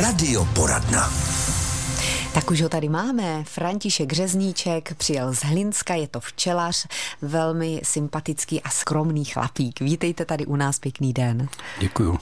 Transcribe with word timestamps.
Radioporadna. 0.00 1.10
Tak 2.34 2.50
už 2.50 2.62
ho 2.62 2.68
tady 2.68 2.88
máme. 2.88 3.44
František 3.44 4.12
Řezníček 4.12 4.94
přijel 4.94 5.34
z 5.34 5.38
Hlinska, 5.38 5.94
je 5.94 6.08
to 6.08 6.20
včelař, 6.20 6.86
velmi 7.22 7.80
sympatický 7.84 8.62
a 8.62 8.70
skromný 8.70 9.24
chlapík. 9.24 9.80
Vítejte 9.80 10.24
tady 10.24 10.46
u 10.46 10.56
nás, 10.56 10.78
pěkný 10.78 11.12
den. 11.12 11.48
Děkuju. 11.80 12.18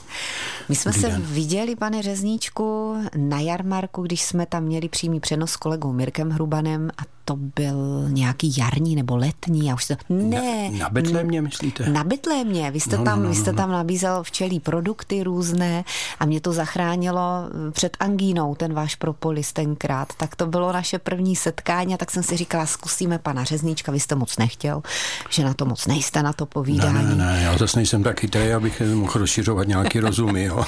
My 0.68 0.76
jsme 0.76 0.92
Dobrý 0.92 1.00
se 1.02 1.08
den. 1.08 1.22
viděli, 1.22 1.76
pane 1.76 2.02
Řezníčku, 2.02 2.96
na 3.16 3.40
jarmarku, 3.40 4.02
když 4.02 4.22
jsme 4.22 4.46
tam 4.46 4.62
měli 4.64 4.88
přímý 4.88 5.20
přenos 5.20 5.50
s 5.50 5.56
kolegou 5.56 5.92
Mirkem 5.92 6.30
Hrubanem 6.30 6.90
a 6.98 7.02
to 7.28 7.36
byl 7.36 8.04
nějaký 8.08 8.54
jarní 8.58 8.96
nebo 8.96 9.16
letní, 9.16 9.66
já 9.66 9.74
už 9.74 9.86
to... 9.86 9.94
Ne. 10.08 10.70
Na 10.70 10.88
Betlémě 10.90 11.42
myslíte? 11.42 11.90
Na 11.90 12.04
Betlémě. 12.04 12.70
Vy 12.70 12.80
jste, 12.80 12.96
No, 12.96 12.98
no, 12.98 13.04
tam, 13.04 13.22
no, 13.22 13.28
vy 13.28 13.34
jste 13.34 13.52
no. 13.52 13.56
tam 13.56 13.70
nabízel 13.72 14.22
včelí 14.22 14.60
produkty 14.60 15.22
různé 15.22 15.84
a 16.20 16.24
mě 16.26 16.40
to 16.40 16.52
zachránilo 16.52 17.20
eh, 17.68 17.70
před 17.70 17.96
angínou, 18.00 18.54
ten 18.54 18.74
váš 18.74 18.94
propolis 18.94 19.52
tenkrát. 19.52 20.08
Tak 20.16 20.36
to 20.36 20.46
bylo 20.46 20.72
naše 20.72 20.98
první 20.98 21.36
setkání 21.36 21.94
a 21.94 21.96
tak 21.96 22.10
jsem 22.10 22.22
si 22.22 22.36
říkala, 22.36 22.66
zkusíme 22.66 23.18
pana 23.18 23.44
Řezníčka, 23.44 23.92
vy 23.92 24.00
jste 24.00 24.14
moc 24.14 24.38
nechtěl, 24.38 24.82
že 25.30 25.44
na 25.44 25.54
to 25.54 25.64
moc 25.64 25.86
nejste 25.86 26.22
na 26.22 26.32
to 26.32 26.44
Ne, 26.44 26.48
povídání. 26.52 27.08
ne, 27.08 27.14
ne, 27.14 27.40
já 27.42 27.58
zase 27.58 27.78
nejsem 27.78 28.02
tak 28.02 28.20
chytrý, 28.20 28.52
abych 28.52 28.82
mohl 28.94 29.12
rozšiřovat 29.14 29.68
nějaký 29.68 30.00
rozumy, 30.08 30.44
jo. 30.44 30.64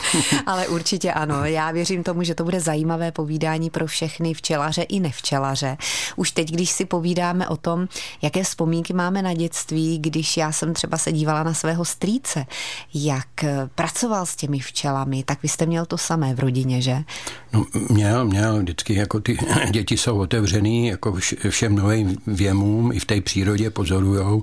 Ale 0.46 0.68
určitě 0.68 1.12
ano. 1.12 1.44
Já 1.44 1.70
věřím 1.70 2.02
tomu, 2.02 2.22
že 2.22 2.34
to 2.34 2.44
bude 2.44 2.60
zajímavé 2.60 3.12
povídání 3.12 3.70
pro 3.70 3.86
všechny 3.86 4.34
včelaře 4.34 4.82
i 4.82 5.00
nevčelaře. 5.00 5.76
Už 6.16 6.30
teď, 6.30 6.49
když 6.50 6.70
si 6.70 6.84
povídáme 6.84 7.48
o 7.48 7.56
tom, 7.56 7.88
jaké 8.22 8.42
vzpomínky 8.42 8.92
máme 8.92 9.22
na 9.22 9.34
dětství, 9.34 9.98
když 9.98 10.36
já 10.36 10.52
jsem 10.52 10.74
třeba 10.74 10.98
se 10.98 11.12
dívala 11.12 11.42
na 11.42 11.54
svého 11.54 11.84
strýce, 11.84 12.46
jak 12.94 13.44
eh, 13.44 13.68
pracoval 13.74 14.26
s 14.26 14.36
těmi 14.36 14.58
včelami, 14.58 15.22
tak 15.22 15.42
vy 15.42 15.48
jste 15.48 15.66
měl 15.66 15.86
to 15.86 15.98
samé 15.98 16.34
v 16.34 16.40
rodině, 16.40 16.82
že? 16.82 17.04
No, 17.52 17.66
měl, 17.88 18.24
měl, 18.24 18.58
vždycky 18.58 18.94
jako 18.94 19.20
ty 19.20 19.38
děti 19.70 19.96
jsou 19.96 20.18
otevřený 20.18 20.86
jako 20.86 21.12
vš- 21.12 21.50
všem 21.50 21.74
novým 21.74 22.16
věmům, 22.26 22.92
i 22.92 22.98
v 22.98 23.04
té 23.04 23.20
přírodě 23.20 23.70
pozorujou 23.70 24.42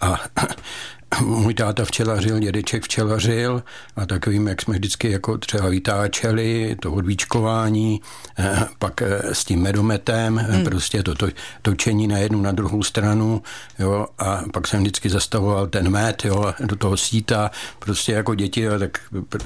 a 0.00 0.20
můj 1.24 1.54
táta 1.54 1.84
včelařil, 1.84 2.38
dědeček 2.38 2.84
včelařil 2.84 3.62
a 3.96 4.06
takovým, 4.06 4.46
jak 4.46 4.62
jsme 4.62 4.74
vždycky 4.74 5.10
jako 5.10 5.38
třeba 5.38 5.68
vytáčeli, 5.68 6.76
to 6.80 6.92
odvíčkování, 6.92 8.00
eh, 8.38 8.66
pak 8.78 9.02
eh, 9.02 9.34
s 9.34 9.44
tím 9.44 9.62
medometem, 9.62 10.36
hmm. 10.36 10.64
prostě 10.64 11.02
to, 11.02 11.14
to 11.14 11.28
točení 11.62 12.06
na 12.06 12.18
jednu, 12.18 12.42
na 12.42 12.52
druhou 12.52 12.82
stranu, 12.82 13.42
jo, 13.78 14.06
a 14.18 14.42
pak 14.52 14.68
jsem 14.68 14.80
vždycky 14.80 15.10
zastavoval 15.10 15.66
ten 15.66 15.90
med, 15.90 16.24
jo, 16.24 16.54
do 16.60 16.76
toho 16.76 16.96
síta, 16.96 17.50
prostě 17.78 18.12
jako 18.12 18.34
děti, 18.34 18.60
jo, 18.60 18.78
tak 18.78 18.98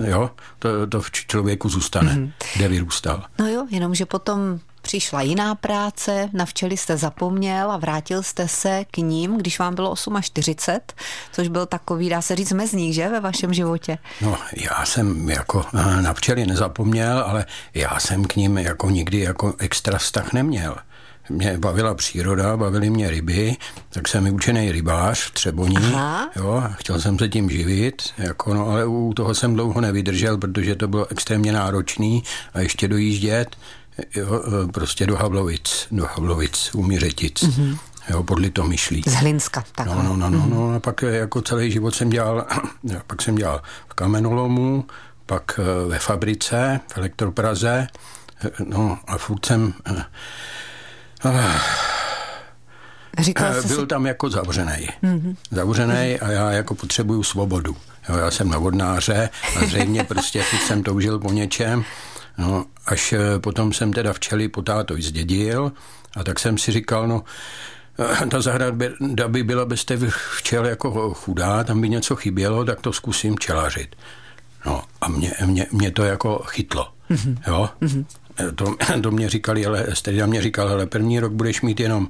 jo, 0.06 0.30
to, 0.58 0.86
to 0.86 1.00
v 1.00 1.10
člověku 1.10 1.68
zůstane, 1.68 2.12
hmm. 2.12 2.32
kde 2.56 2.68
vyrůstal. 2.68 3.24
No 3.38 3.48
jo, 3.48 3.66
jenomže 3.70 4.06
potom 4.06 4.60
přišla 4.92 5.22
jiná 5.22 5.54
práce, 5.54 6.28
na 6.32 6.44
včely 6.44 6.76
jste 6.76 6.96
zapomněl 6.96 7.72
a 7.72 7.76
vrátil 7.76 8.22
jste 8.22 8.48
se 8.48 8.84
k 8.90 8.96
ním, 8.96 9.38
když 9.38 9.58
vám 9.58 9.74
bylo 9.74 9.94
48, 10.20 10.80
což 11.32 11.48
byl 11.48 11.66
takový, 11.66 12.08
dá 12.08 12.22
se 12.22 12.36
říct, 12.36 12.52
mezník, 12.52 12.94
že, 12.94 13.08
ve 13.08 13.20
vašem 13.20 13.54
životě? 13.54 13.98
No, 14.20 14.38
já 14.56 14.84
jsem 14.84 15.30
jako 15.30 15.64
na 16.00 16.14
včely 16.14 16.46
nezapomněl, 16.46 17.18
ale 17.26 17.46
já 17.74 18.00
jsem 18.00 18.24
k 18.24 18.36
ním 18.36 18.58
jako 18.58 18.90
nikdy 18.90 19.18
jako 19.20 19.54
extra 19.58 19.98
vztah 19.98 20.32
neměl. 20.32 20.76
Mě 21.30 21.58
bavila 21.58 21.94
příroda, 21.94 22.56
bavily 22.56 22.90
mě 22.90 23.10
ryby, 23.10 23.56
tak 23.90 24.08
jsem 24.08 24.24
vyučený 24.24 24.72
rybář 24.72 25.20
v 25.20 25.30
Třeboní, 25.30 25.76
Aha. 25.76 26.30
jo, 26.36 26.64
chtěl 26.74 27.00
jsem 27.00 27.18
se 27.18 27.28
tím 27.28 27.50
živit, 27.50 28.02
jako 28.18 28.54
no, 28.54 28.66
ale 28.66 28.86
u 28.86 29.12
toho 29.16 29.34
jsem 29.34 29.54
dlouho 29.54 29.80
nevydržel, 29.80 30.38
protože 30.38 30.74
to 30.74 30.88
bylo 30.88 31.06
extrémně 31.10 31.52
náročný 31.52 32.22
a 32.54 32.60
ještě 32.60 32.88
dojíždět 32.88 33.56
jo, 34.14 34.42
eh, 34.46 34.72
prostě 34.72 35.06
do 35.06 35.16
Havlovic, 35.16 35.86
do 35.90 36.06
Havlovic, 36.06 36.70
u 36.74 36.82
Mířetic, 36.82 37.42
mm-hmm. 37.42 37.78
jo, 38.10 38.22
podle 38.22 38.50
to 38.50 38.64
myšlí. 38.64 39.02
Z 39.06 39.14
Hlinska, 39.14 39.64
takhle. 39.74 39.96
No, 39.96 40.02
no, 40.02 40.16
no, 40.16 40.30
no, 40.30 40.46
no, 40.46 40.74
a 40.76 40.80
pak 40.80 41.02
eh, 41.02 41.16
jako 41.16 41.42
celý 41.42 41.72
život 41.72 41.94
jsem 41.94 42.10
dělal, 42.10 42.46
pak 43.06 43.22
jsem 43.22 43.34
dělal 43.34 43.62
v 43.88 43.94
kamenolomu, 43.94 44.84
pak 45.26 45.60
eh, 45.62 45.88
ve 45.88 45.98
fabrice, 45.98 46.80
v 46.92 46.98
elektropraze, 46.98 47.86
no 48.64 48.98
a 49.06 49.18
furt 49.18 49.46
jsem 49.46 49.74
Říkal 53.18 53.52
byl 53.52 53.80
si, 53.80 53.86
tam 53.86 54.06
jako 54.06 54.30
zavřený. 54.30 54.88
Mm-hmm. 55.02 55.36
Zavřený 55.50 56.20
a 56.20 56.30
já 56.30 56.50
jako 56.50 56.74
potřebuju 56.74 57.22
svobodu. 57.22 57.76
Jo, 58.08 58.16
já 58.16 58.30
jsem 58.30 58.48
na 58.48 58.58
vodnáře 58.58 59.30
a 59.56 59.66
zřejmě 59.66 60.04
prostě 60.04 60.44
jsem 60.66 60.82
toužil 60.82 61.18
po 61.18 61.32
něčem. 61.32 61.84
No, 62.38 62.64
až 62.86 63.12
eh, 63.12 63.38
potom 63.38 63.72
jsem 63.72 63.92
teda 63.92 64.12
včely 64.12 64.48
po 64.48 64.62
tátovi 64.62 65.02
zdědil 65.02 65.72
a 66.16 66.24
tak 66.24 66.38
jsem 66.38 66.58
si 66.58 66.72
říkal, 66.72 67.08
no, 67.08 67.24
eh, 68.22 68.26
ta 68.26 68.40
zahrada 68.40 68.72
by 69.28 69.42
byla 69.42 69.64
bez 69.64 69.84
té 69.84 69.98
včel 70.36 70.66
jako 70.66 71.14
chudá, 71.14 71.64
tam 71.64 71.80
by 71.80 71.88
něco 71.88 72.16
chybělo, 72.16 72.64
tak 72.64 72.80
to 72.80 72.92
zkusím 72.92 73.36
včelařit. 73.36 73.96
No 74.66 74.82
a 75.00 75.08
mě, 75.08 75.32
mě, 75.46 75.66
mě 75.72 75.90
to 75.90 76.04
jako 76.04 76.42
chytlo, 76.46 76.88
mm-hmm. 77.10 77.36
jo. 77.46 77.68
Mm-hmm. 77.80 78.04
To, 78.54 78.76
to 79.02 79.10
mě 79.10 79.28
říkali, 79.30 79.66
ale 79.66 79.86
Strida 79.92 80.26
mě 80.26 80.42
říkal, 80.42 80.68
ale 80.68 80.86
první 80.86 81.20
rok 81.20 81.32
budeš 81.32 81.62
mít 81.62 81.80
jenom, 81.80 82.08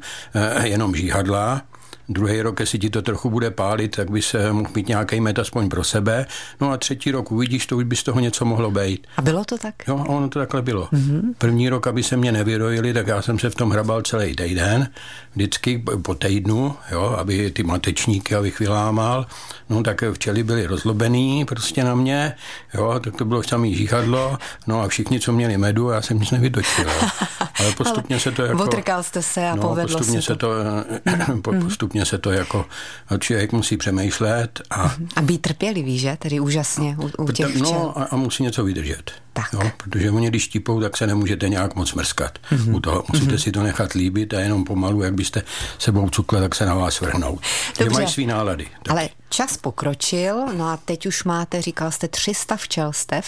jenom 0.62 0.94
žíhadla, 0.94 1.62
druhý 2.12 2.42
rok, 2.42 2.60
jestli 2.60 2.78
ti 2.78 2.90
to 2.90 3.02
trochu 3.02 3.30
bude 3.30 3.50
pálit, 3.50 3.96
tak 3.96 4.10
bys 4.10 4.34
eh, 4.34 4.52
mohl 4.52 4.70
mít 4.74 4.88
nějaký 4.88 5.20
met 5.20 5.38
aspoň 5.38 5.68
pro 5.68 5.84
sebe. 5.84 6.26
No 6.60 6.70
a 6.70 6.76
třetí 6.76 7.10
rok 7.10 7.32
uvidíš, 7.32 7.66
to 7.66 7.76
už 7.76 7.84
by 7.84 7.96
z 7.96 8.02
toho 8.02 8.20
něco 8.20 8.44
mohlo 8.44 8.70
být. 8.70 9.06
a 9.16 9.22
bylo 9.22 9.44
to 9.44 9.58
tak? 9.58 9.74
Jo, 9.88 10.04
ono 10.08 10.28
to 10.28 10.38
takhle 10.38 10.62
bylo. 10.62 10.88
Mm-hmm. 10.92 11.34
První 11.38 11.68
rok, 11.68 11.86
aby 11.86 12.02
se 12.02 12.16
mě 12.16 12.32
nevyrojili, 12.32 12.92
tak 12.92 13.06
já 13.06 13.22
jsem 13.22 13.38
se 13.38 13.50
v 13.50 13.54
tom 13.54 13.70
hrabal 13.70 14.02
celý 14.02 14.36
týden, 14.36 14.88
vždycky 15.34 15.84
po 16.02 16.14
týdnu, 16.14 16.74
jo, 16.92 17.16
aby 17.18 17.50
ty 17.50 17.62
matečníky, 17.62 18.34
abych 18.34 18.60
vylámal. 18.60 19.26
No 19.70 19.82
tak 19.82 20.04
včely 20.12 20.42
byly 20.42 20.66
rozlobený 20.66 21.44
prostě 21.44 21.84
na 21.84 21.94
mě, 21.94 22.34
jo, 22.74 23.00
tak 23.04 23.16
to 23.16 23.24
bylo 23.24 23.42
samý 23.42 23.74
žíchadlo, 23.74 24.38
no 24.66 24.82
a 24.82 24.88
všichni, 24.88 25.20
co 25.20 25.32
měli 25.32 25.58
medu, 25.58 25.88
já 25.88 26.02
jsem 26.02 26.20
nic 26.20 26.30
nevytočil. 26.30 26.84
Jo. 26.84 27.08
Ale 27.60 27.72
postupně 27.76 28.20
se 28.20 28.32
to 28.32 28.42
jako... 28.42 28.62
Otrkal 28.64 29.02
jste 29.02 29.22
se 29.22 29.48
a 29.48 29.54
no, 29.54 29.62
povedlo 29.62 29.98
postupně 29.98 30.22
se 30.22 30.26
se 30.26 30.36
to. 30.36 30.46
to, 30.46 31.42
po- 31.42 31.52
postupně 32.02 32.06
se 32.06 32.18
to 32.18 32.30
jako, 32.30 32.66
člověk 33.18 33.52
musí 33.52 33.76
přemýšlet 33.76 34.60
a 34.70 34.96
A 35.16 35.22
být 35.22 35.42
trpělivý, 35.42 35.98
že? 35.98 36.16
Tedy 36.18 36.40
úžasně 36.40 36.96
u, 36.98 37.22
u 37.22 37.32
těch 37.32 37.46
včel. 37.46 37.62
No 37.62 37.98
a, 37.98 38.04
a 38.04 38.16
musí 38.16 38.42
něco 38.42 38.64
vydržet. 38.64 39.10
Tak. 39.32 39.52
Jo, 39.52 39.70
protože 39.76 40.10
oni 40.10 40.28
když 40.28 40.42
štípou, 40.42 40.80
tak 40.80 40.96
se 40.96 41.06
nemůžete 41.06 41.48
nějak 41.48 41.74
moc 41.74 41.94
mrskat. 41.94 42.38
Mm-hmm. 42.38 42.74
U 42.74 42.80
toho 42.80 43.04
musíte 43.12 43.34
mm-hmm. 43.34 43.42
si 43.42 43.52
to 43.52 43.62
nechat 43.62 43.92
líbit 43.92 44.34
a 44.34 44.40
jenom 44.40 44.64
pomalu, 44.64 45.02
jak 45.02 45.14
byste 45.14 45.42
sebou 45.78 46.10
cukle, 46.10 46.40
tak 46.40 46.54
se 46.54 46.66
na 46.66 46.74
vás 46.74 47.00
vrhnou. 47.00 47.38
Že 47.78 47.84
Dobře. 47.84 48.00
mají 48.00 48.12
svý 48.12 48.26
nálady. 48.26 48.66
Tak. 48.82 48.90
Ale 48.90 49.08
čas 49.28 49.56
pokročil, 49.56 50.46
no 50.56 50.68
a 50.68 50.76
teď 50.76 51.06
už 51.06 51.24
máte, 51.24 51.62
říkal 51.62 51.90
jste, 51.90 52.08
300 52.08 52.56
včelstev 52.56 53.26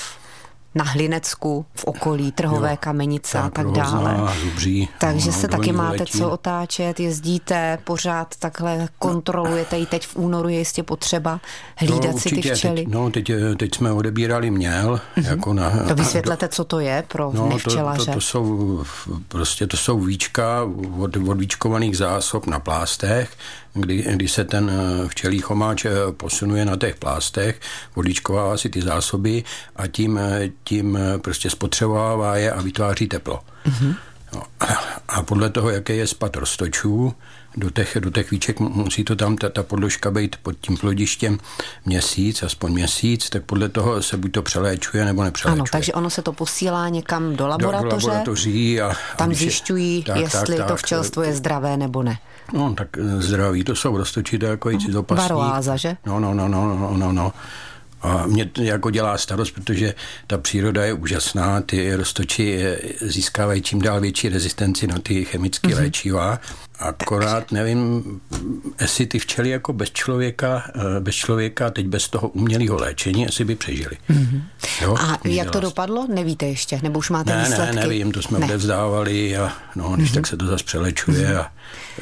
na 0.74 0.84
Hlinecku, 0.84 1.66
v 1.74 1.84
okolí, 1.84 2.32
Trhové 2.32 2.70
Jo, 2.70 2.76
kamenice 2.80 3.38
a 3.38 3.50
tak, 3.50 3.66
dále. 3.66 4.34
Zubří, 4.42 4.88
Takže 4.98 5.26
no, 5.26 5.32
se 5.32 5.48
taky 5.48 5.72
máte 5.72 6.06
co 6.06 6.30
otáčet, 6.30 7.00
jezdíte 7.00 7.78
pořád 7.84 8.36
takhle, 8.38 8.88
kontrolujete 8.98 9.78
i 9.78 9.86
teď 9.86 10.06
v 10.06 10.16
únoru 10.16 10.48
je 10.48 10.58
jistě 10.58 10.82
potřeba 10.82 11.40
hlídat 11.76 12.18
si 12.18 12.30
ty 12.30 12.42
včely. 12.42 12.74
Teď, 12.74 12.88
no, 12.88 13.10
teď, 13.10 13.30
teď 13.56 13.74
jsme 13.74 13.92
odebírali 13.92 14.50
měl, 14.50 15.00
mm-hmm. 15.16 15.28
jako 15.28 15.52
na... 15.52 15.70
To 15.88 15.94
vysvětlete, 16.04 16.48
co 16.48 16.64
to 16.64 16.80
je 16.80 17.04
pro 17.08 17.30
No, 17.34 17.42
to, 17.42 17.48
nevčelaře. 17.48 18.04
to, 18.04 18.12
to, 18.12 18.20
jsou 18.20 18.84
prostě 19.28 19.66
to 19.66 19.76
jsou 19.76 20.00
víčka 20.00 20.70
od, 20.98 21.16
od 21.16 21.38
víčkovaných 21.38 21.96
zásob 21.96 22.46
na 22.46 22.60
plástech, 22.60 23.30
kdy, 23.74 24.02
kdy 24.10 24.28
se 24.28 24.44
ten 24.44 24.70
eh, 24.70 25.08
včelí 25.08 25.38
chomáč 25.40 25.84
eh, 25.84 25.90
posunuje 26.16 26.64
na 26.64 26.76
těch 26.76 26.96
plástech, 26.96 27.60
odvíčkovává 27.94 28.56
si 28.56 28.68
ty 28.68 28.82
zásoby 28.82 29.44
a 29.76 29.86
tím, 29.86 30.18
eh, 30.18 30.50
tím 30.64 30.98
prostě 31.22 31.50
spotřebovává 31.50 32.36
je 32.36 32.52
a 32.52 32.62
vytváří 32.62 33.08
teplo. 33.08 33.40
Mm-hmm. 33.66 33.94
No, 34.34 34.43
a, 34.60 34.66
a 35.08 35.22
podle 35.22 35.50
toho, 35.50 35.70
jaký 35.70 35.96
je 35.96 36.06
spad 36.06 36.37
roztočů, 36.37 37.14
do 37.56 37.70
těch, 37.70 37.96
do 38.00 38.10
těch 38.10 38.31
víček 38.31 38.60
musí 38.60 39.04
to 39.04 39.16
tam 39.16 39.37
ta, 39.37 39.49
ta 39.49 39.62
podložka 39.62 40.10
být 40.10 40.37
pod 40.43 40.56
tím 40.60 40.76
plodištěm 40.76 41.38
měsíc, 41.84 42.43
aspoň 42.43 42.72
měsíc, 42.72 43.31
tak 43.31 43.43
podle 43.43 43.69
toho 43.69 44.02
se 44.02 44.16
buď 44.16 44.32
to 44.32 44.43
přeléčuje 44.43 45.04
nebo 45.04 45.25
nepřeléčuje. 45.25 45.58
Ano, 45.60 45.64
takže 45.72 45.93
ono 45.93 46.10
se 46.10 46.22
to 46.22 46.32
posílá 46.32 46.88
někam 46.88 47.31
do 47.31 47.37
do, 47.37 47.37
do 47.37 47.49
laboratoře, 47.49 48.06
laboratoří 48.06 48.81
a, 48.81 48.90
a 48.90 49.16
tam 49.16 49.31
je- 49.31 49.37
zjišťují, 49.37 50.04
tak, 50.04 50.16
jestli 50.16 50.56
tak, 50.56 50.66
to 50.66 50.72
tak, 50.72 50.82
včelstvo 50.82 51.22
je 51.22 51.34
zdravé 51.34 51.76
nebo 51.76 52.02
ne. 52.02 52.19
No, 52.52 52.75
tak 52.75 52.88
eh, 52.99 53.23
zdraví, 53.23 53.64
to 53.64 53.75
jsou 53.75 53.96
roztočité 53.96 54.46
jako 54.46 54.70
i 54.70 54.79
cizopasník. 54.79 55.31
Varoáza, 55.31 55.76
že? 55.76 55.96
No, 56.06 56.20
no, 56.20 56.35
no, 56.35 56.49
no, 56.49 56.76
no, 56.76 56.96
no, 56.96 57.12
no. 57.12 57.32
A 58.04 58.26
mě 58.26 58.44
to 58.44 58.62
jako 58.62 58.90
dělá 58.90 59.18
starost, 59.18 59.50
protože 59.50 59.94
ta 60.26 60.38
příroda 60.38 60.84
je 60.84 60.92
úžasná, 60.92 61.60
ty 61.60 61.94
roztoči 61.94 62.64
získávají 63.00 63.62
čím 63.62 63.82
dál 63.82 64.00
větší 64.00 64.28
rezistenci 64.28 64.86
na 64.86 64.98
ty 64.98 65.24
chemické 65.24 65.68
mm-hmm. 65.68 65.82
léčiva. 65.82 66.40
Akorát 66.78 67.52
nevím, 67.52 68.04
jestli 68.80 69.06
ty 69.06 69.18
včely 69.18 69.50
jako 69.50 69.72
bez 69.72 69.90
člověka, 69.90 70.64
eh, 70.74 71.00
bez 71.00 71.14
člověka, 71.14 71.70
teď 71.70 71.86
bez 71.86 72.08
toho 72.08 72.28
umělého 72.28 72.76
léčení, 72.76 73.22
jestli 73.22 73.44
by 73.44 73.54
přežili. 73.54 73.96
Mm-hmm. 74.10 74.42
Jo? 74.82 74.96
A 75.00 75.18
jak 75.24 75.50
to 75.50 75.60
dopadlo? 75.60 76.06
Nevíte 76.14 76.46
ještě? 76.46 76.80
Nebo 76.82 76.98
už 76.98 77.10
máte 77.10 77.30
ne, 77.30 77.44
výsledky? 77.44 77.76
Ne, 77.76 77.82
nevím, 77.82 78.12
to 78.12 78.22
jsme 78.22 78.38
ne. 78.38 78.46
odevzdávali 78.46 79.36
a 79.36 79.52
no, 79.76 79.88
když 79.96 80.10
mm-hmm. 80.10 80.14
tak 80.14 80.26
se 80.26 80.36
to 80.36 80.46
zase 80.46 80.64
přelečuje. 80.64 81.28
Mm-hmm. 81.28 81.38
A 81.38 81.52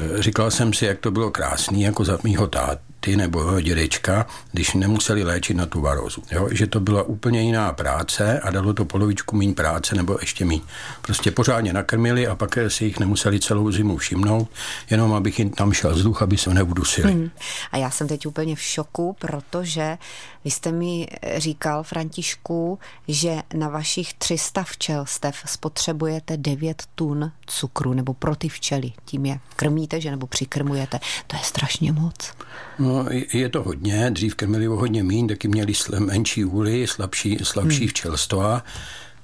eh, 0.01 0.21
říkal 0.21 0.51
jsem 0.51 0.73
si, 0.73 0.85
jak 0.85 0.99
to 0.99 1.11
bylo 1.11 1.31
krásný, 1.31 1.81
jako 1.81 2.05
za 2.05 2.17
mýho 2.23 2.47
tát, 2.47 2.79
táty 3.03 3.17
nebo 3.17 3.61
dědečka, 3.61 4.25
když 4.51 4.73
nemuseli 4.73 5.23
léčit 5.23 5.57
na 5.57 5.65
tu 5.65 5.81
varózu. 5.81 6.23
Jo? 6.31 6.47
Že 6.51 6.67
to 6.67 6.79
byla 6.79 7.03
úplně 7.03 7.41
jiná 7.41 7.73
práce 7.73 8.39
a 8.39 8.51
dalo 8.51 8.73
to 8.73 8.85
polovičku 8.85 9.35
méně 9.35 9.53
práce 9.53 9.95
nebo 9.95 10.17
ještě 10.21 10.45
méně. 10.45 10.61
Prostě 11.01 11.31
pořádně 11.31 11.73
nakrmili 11.73 12.27
a 12.27 12.35
pak 12.35 12.57
si 12.67 12.85
jich 12.85 12.99
nemuseli 12.99 13.39
celou 13.39 13.71
zimu 13.71 13.97
všimnout, 13.97 14.49
jenom 14.89 15.13
abych 15.13 15.39
jim 15.39 15.49
tam 15.49 15.73
šel 15.73 15.93
vzduch, 15.93 16.21
aby 16.21 16.37
se 16.37 16.53
neudusili. 16.53 17.13
Hmm. 17.13 17.29
A 17.71 17.77
já 17.77 17.89
jsem 17.89 18.07
teď 18.07 18.25
úplně 18.25 18.55
v 18.55 18.61
šoku, 18.61 19.15
protože 19.19 19.97
vy 20.45 20.51
jste 20.51 20.71
mi 20.71 21.07
říkal, 21.37 21.83
Františku, 21.83 22.79
že 23.07 23.41
na 23.53 23.69
vašich 23.69 24.13
300 24.13 24.63
včelstev 24.63 25.35
spotřebujete 25.45 26.37
9 26.37 26.83
tun 26.95 27.31
cukru, 27.45 27.93
nebo 27.93 28.13
pro 28.13 28.35
ty 28.35 28.49
včely. 28.49 28.91
Tím 29.05 29.25
je 29.25 29.39
krmíte, 29.55 30.01
že 30.01 30.11
nebo 30.11 30.27
přikrmujete. 30.27 30.99
To 31.27 31.35
je 31.35 31.41
strašně 31.43 31.91
moc. 31.91 32.33
No, 32.79 32.92
je 33.33 33.49
to 33.49 33.63
hodně. 33.63 34.11
Dřív 34.11 34.35
krmili 34.35 34.67
o 34.67 34.75
hodně 34.75 35.03
mín, 35.03 35.27
taky 35.27 35.47
měli 35.47 35.73
menší 35.99 36.45
úly, 36.45 36.87
slabší, 36.87 37.37
slabší 37.43 37.79
hmm. 37.79 37.87
včelstva 37.87 38.63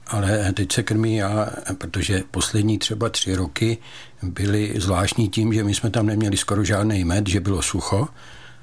ale 0.10 0.54
teď 0.54 0.72
se 0.72 0.84
krmí 0.84 1.16
já, 1.16 1.50
protože 1.78 2.24
poslední 2.32 2.78
třeba 2.78 3.10
tři 3.10 3.36
roky 3.36 3.78
byly 4.24 4.74
zvláštní 4.78 5.30
tím, 5.30 5.54
že 5.54 5.64
my 5.64 5.76
jsme 5.76 5.90
tam 5.90 6.06
neměli 6.06 6.38
skoro 6.38 6.64
žádný 6.64 7.04
med, 7.04 7.28
že 7.28 7.40
bylo 7.40 7.62
sucho 7.62 8.08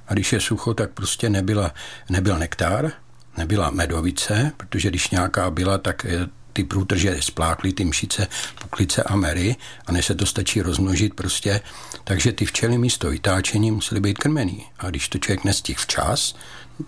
a 0.08 0.14
když 0.14 0.32
je 0.32 0.40
sucho, 0.40 0.74
tak 0.74 0.90
prostě 0.90 1.30
nebyla, 1.30 1.74
nebyl 2.10 2.38
nektár, 2.38 2.92
nebyla 3.36 3.70
medovice, 3.70 4.52
protože 4.56 4.90
když 4.90 5.10
nějaká 5.10 5.50
byla, 5.50 5.78
tak 5.78 6.06
ty 6.56 6.64
průtrže 6.64 7.16
splákly, 7.20 7.72
ty 7.72 7.84
mšice, 7.84 8.26
puklice 8.62 9.02
a 9.02 9.16
mery 9.16 9.56
a 9.86 9.92
než 9.92 10.06
se 10.06 10.14
to 10.14 10.26
stačí 10.26 10.62
rozmnožit 10.62 11.14
prostě. 11.14 11.60
Takže 12.04 12.32
ty 12.32 12.44
včely 12.44 12.78
místo 12.78 13.10
vytáčení 13.10 13.70
musely 13.70 14.00
být 14.00 14.18
krmený. 14.18 14.64
A 14.78 14.90
když 14.90 15.08
to 15.08 15.18
člověk 15.18 15.44
nestihl 15.44 15.80
včas, 15.82 16.34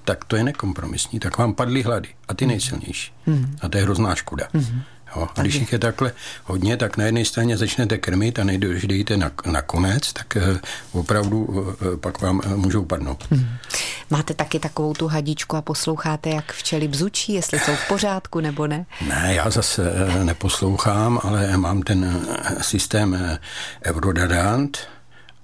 tak 0.05 0.25
to 0.25 0.37
je 0.37 0.45
nekompromisní. 0.45 1.21
Tak 1.21 1.39
vám 1.39 1.55
padly 1.55 1.83
hlady 1.83 2.09
a 2.29 2.35
ty 2.35 2.47
nejsilnější. 2.47 3.13
Mm. 3.27 3.57
A 3.61 3.69
to 3.69 3.79
je 3.79 3.85
hrozná 3.85 4.15
škoda. 4.15 4.49
Mm. 4.53 4.83
Jo, 5.17 5.29
a 5.37 5.41
když 5.41 5.55
jich 5.55 5.73
je 5.73 5.79
takhle 5.79 6.13
hodně, 6.45 6.77
tak 6.77 6.97
na 6.97 7.05
jedné 7.05 7.25
straně 7.25 7.57
začnete 7.57 7.99
krmit 7.99 8.39
a 8.39 8.45
než 8.45 8.59
jdete 8.85 9.17
na, 9.17 9.31
na 9.47 9.63
konec, 9.63 10.13
tak 10.13 10.37
uh, 10.37 11.01
opravdu 11.01 11.45
uh, 11.45 11.75
pak 12.01 12.21
vám 12.21 12.41
můžou 12.57 12.85
padnout. 12.85 13.25
Hmm. 13.31 13.49
Máte 14.11 14.35
taky 14.35 14.59
takovou 14.59 14.95
tu 14.95 15.07
hadičku 15.07 15.57
a 15.57 15.63
posloucháte, 15.63 16.31
jak 16.31 16.53
včely 16.53 16.89
bzučí, 16.89 17.33
jestli 17.33 17.59
jsou 17.59 17.73
v 17.77 17.89
pořádku 17.89 18.41
nebo 18.41 18.67
ne? 18.67 18.87
Ne, 19.09 19.35
já 19.35 19.51
zase 19.51 19.83
neposlouchám, 20.25 21.21
ale 21.23 21.57
mám 21.57 21.83
ten 21.83 22.27
systém 22.61 23.39
Eurodadant. 23.85 24.79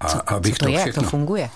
A 0.00 0.08
co, 0.08 0.32
abych 0.32 0.54
co 0.54 0.58
to, 0.58 0.64
to 0.64 0.70
je, 0.72 0.78
všechno... 0.78 1.02
jak 1.02 1.04
to 1.04 1.10
funguje? 1.10 1.50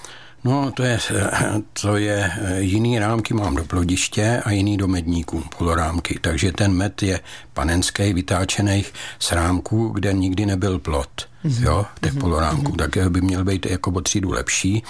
No, 0.45 0.73
to 0.73 0.83
je, 0.83 0.99
to 1.83 1.97
je 1.97 2.33
jiný 2.59 2.99
rámky 2.99 3.35
mám 3.35 3.55
do 3.55 3.65
plodiště 3.65 4.43
a 4.45 4.51
jiný 4.51 4.77
do 4.77 4.89
medníků, 4.89 5.45
polorámky. 5.59 6.19
Takže 6.21 6.53
ten 6.53 6.73
med 6.73 7.03
je 7.03 7.21
panenský, 7.55 8.13
vytáčený 8.13 8.85
z 9.19 9.33
rámků, 9.33 9.89
kde 9.89 10.13
nikdy 10.13 10.47
nebyl 10.47 10.79
plot. 10.79 11.29
Mm-hmm. 11.45 11.65
Jo, 11.65 11.87
těch 12.01 12.15
mm-hmm. 12.15 12.21
polorámků, 12.21 12.73
tak 12.73 12.99
by 13.09 13.21
měl 13.21 13.45
být 13.45 13.67
jako 13.67 13.91
o 13.91 14.01
třídu 14.01 14.31
lepší, 14.31 14.83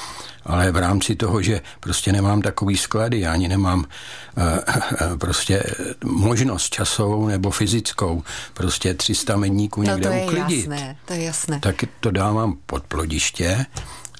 ale 0.45 0.73
v 0.73 0.77
rámci 0.77 1.17
toho, 1.17 1.43
že 1.43 1.61
prostě 1.81 2.12
nemám 2.12 2.43
takový 2.43 2.77
sklady, 2.77 3.21
já 3.21 3.33
ani 3.33 3.49
nemám 3.49 3.79
uh, 3.79 5.17
prostě 5.19 5.62
možnost 6.05 6.71
časovou 6.71 7.27
nebo 7.27 7.50
fyzickou, 7.50 8.23
prostě 8.55 8.95
300 8.95 9.37
medníků 9.37 9.83
někde 9.83 10.09
no 10.09 10.15
to 10.15 10.17
je 10.17 10.25
uklidit. 10.25 10.71
Jasné, 10.71 10.97
to 11.05 11.12
je 11.12 11.23
jasné. 11.23 11.61
Tak 11.61 11.85
to 12.00 12.11
dávám 12.11 12.56
pod 12.67 12.85
plodiště 12.85 13.67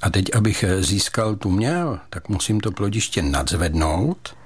a 0.03 0.11
teď, 0.11 0.35
abych 0.35 0.65
získal 0.81 1.37
tu 1.37 1.51
měl, 1.51 1.99
tak 2.11 2.29
musím 2.29 2.61
to 2.61 2.71
plodiště 2.71 3.23
nadzvednout 3.23 4.37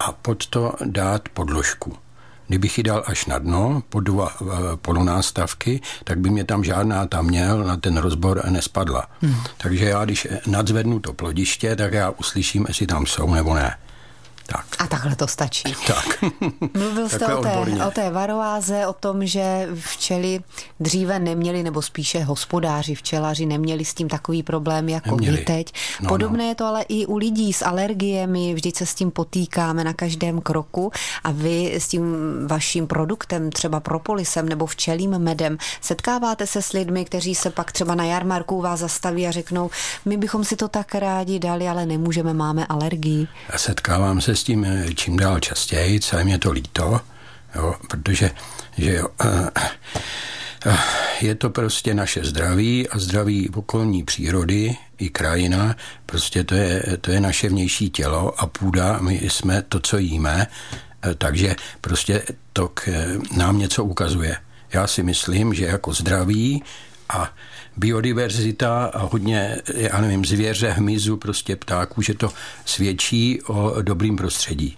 a 0.00 0.12
pod 0.12 0.46
to 0.46 0.72
dát 0.84 1.28
podložku. 1.28 1.96
Kdybych 2.48 2.78
ji 2.78 2.84
dal 2.84 3.02
až 3.06 3.26
na 3.26 3.38
dno, 3.38 3.82
po 3.88 4.00
dva 4.00 4.36
eh, 4.40 4.44
polonástavky, 4.76 5.80
tak 6.04 6.18
by 6.18 6.30
mě 6.30 6.44
tam 6.44 6.64
žádná 6.64 7.06
ta 7.06 7.22
měl 7.22 7.64
na 7.64 7.76
ten 7.76 7.96
rozbor 7.96 8.42
nespadla. 8.50 9.06
Hmm. 9.20 9.36
Takže 9.56 9.84
já, 9.84 10.04
když 10.04 10.28
nadzvednu 10.46 11.00
to 11.00 11.12
plodiště, 11.12 11.76
tak 11.76 11.92
já 11.92 12.10
uslyším, 12.10 12.64
jestli 12.68 12.86
tam 12.86 13.06
jsou 13.06 13.34
nebo 13.34 13.54
ne. 13.54 13.76
Tak. 14.46 14.66
A 14.78 14.86
takhle 14.86 15.16
to 15.16 15.26
stačí. 15.26 15.74
Tak. 15.86 16.24
Mluvil 16.74 17.08
jste 17.08 17.34
o 17.34 17.42
té, 17.42 17.84
o 17.86 17.90
té 17.90 18.10
varoáze, 18.10 18.86
o 18.86 18.92
tom, 18.92 19.26
že 19.26 19.68
včely 19.74 20.40
dříve 20.80 21.18
neměli, 21.18 21.62
nebo 21.62 21.82
spíše 21.82 22.24
hospodáři, 22.24 22.94
včelaři 22.94 23.46
neměli 23.46 23.84
s 23.84 23.94
tím 23.94 24.08
takový 24.08 24.42
problém 24.42 24.88
jako 24.88 25.16
vy 25.16 25.38
teď. 25.38 25.72
No, 26.00 26.08
Podobné 26.08 26.44
no. 26.44 26.48
je 26.48 26.54
to 26.54 26.64
ale 26.64 26.82
i 26.88 27.06
u 27.06 27.16
lidí 27.16 27.52
s 27.52 27.62
alergiemi, 27.62 28.54
vždyť 28.54 28.76
se 28.76 28.86
s 28.86 28.94
tím 28.94 29.10
potýkáme 29.10 29.84
na 29.84 29.92
každém 29.92 30.40
kroku 30.40 30.92
a 31.24 31.30
vy 31.30 31.74
s 31.74 31.88
tím 31.88 32.04
vaším 32.46 32.86
produktem, 32.86 33.50
třeba 33.50 33.80
propolisem 33.80 34.48
nebo 34.48 34.66
včelým 34.66 35.18
medem, 35.18 35.58
setkáváte 35.80 36.46
se 36.46 36.62
s 36.62 36.72
lidmi, 36.72 37.04
kteří 37.04 37.34
se 37.34 37.50
pak 37.50 37.72
třeba 37.72 37.94
na 37.94 38.04
jarmarku 38.04 38.60
vás 38.60 38.80
zastaví 38.80 39.26
a 39.26 39.30
řeknou, 39.30 39.70
my 40.04 40.16
bychom 40.16 40.44
si 40.44 40.56
to 40.56 40.68
tak 40.68 40.94
rádi 40.94 41.38
dali, 41.38 41.68
ale 41.68 41.86
nemůžeme, 41.86 42.34
máme 42.34 42.66
alergii. 42.66 43.26
Setkávám 43.56 44.20
se 44.20 44.33
s 44.36 44.44
tím 44.44 44.64
eh, 44.64 44.94
čím 44.94 45.16
dál 45.16 45.40
častěji, 45.40 46.00
co 46.00 46.18
je 46.18 46.24
mě 46.24 46.38
to 46.38 46.52
líto, 46.52 47.00
jo, 47.54 47.74
protože 47.88 48.30
že 48.78 48.94
jo, 48.94 49.08
eh, 49.24 49.50
eh, 50.66 50.78
je 51.20 51.34
to 51.34 51.50
prostě 51.50 51.94
naše 51.94 52.24
zdraví 52.24 52.88
a 52.88 52.98
zdraví 52.98 53.50
okolní 53.50 54.04
přírody 54.04 54.76
i 54.98 55.08
krajina, 55.08 55.76
prostě 56.06 56.44
to 56.44 56.54
je, 56.54 56.82
to 57.00 57.10
je 57.10 57.20
naše 57.20 57.48
vnější 57.48 57.90
tělo 57.90 58.40
a 58.40 58.46
půda, 58.46 58.98
my 58.98 59.20
jsme 59.28 59.62
to, 59.62 59.80
co 59.80 59.98
jíme, 59.98 60.46
takže 61.18 61.56
prostě 61.80 62.22
to 62.52 62.68
k 62.68 62.88
nám 63.36 63.58
něco 63.58 63.84
ukazuje. 63.84 64.36
Já 64.72 64.86
si 64.86 65.02
myslím, 65.02 65.54
že 65.54 65.64
jako 65.64 65.92
zdraví 65.92 66.62
a 67.08 67.32
biodiverzita 67.76 68.84
a 68.84 68.98
hodně, 68.98 69.56
já 69.74 70.00
nevím, 70.00 70.24
zvěře, 70.24 70.70
hmyzu, 70.70 71.16
prostě 71.16 71.56
ptáků, 71.56 72.02
že 72.02 72.14
to 72.14 72.32
svědčí 72.64 73.42
o 73.42 73.82
dobrým 73.82 74.16
prostředí. 74.16 74.76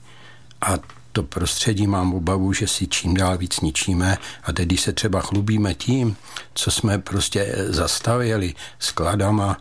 A 0.60 0.78
to 1.16 1.22
prostředí 1.22 1.86
mám 1.86 2.14
obavu, 2.14 2.52
že 2.52 2.66
si 2.66 2.86
čím 2.86 3.14
dál 3.14 3.38
víc 3.38 3.60
ničíme 3.60 4.18
a 4.44 4.52
teď, 4.52 4.80
se 4.80 4.92
třeba 4.92 5.20
chlubíme 5.20 5.74
tím, 5.74 6.16
co 6.54 6.70
jsme 6.70 6.98
prostě 6.98 7.54
zastavili 7.68 8.54
skladama 8.78 9.56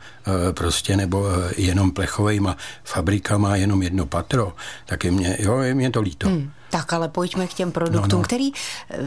e, 0.49 0.53
prostě 0.53 0.97
nebo 0.97 1.27
e, 1.27 1.61
jenom 1.61 1.91
plechovejma 1.91 2.57
fabrikama, 2.83 3.55
jenom 3.55 3.83
jedno 3.83 4.05
patro, 4.05 4.53
tak 4.85 5.03
je 5.03 5.11
mě, 5.11 5.37
jo, 5.39 5.59
je 5.59 5.73
mě 5.73 5.91
to 5.91 6.01
líto. 6.01 6.27
Hmm. 6.27 6.51
Tak 6.69 6.93
ale 6.93 7.07
pojďme 7.07 7.47
k 7.47 7.53
těm 7.53 7.71
produktům, 7.71 8.11
no, 8.11 8.17
no. 8.17 8.23
který 8.23 8.51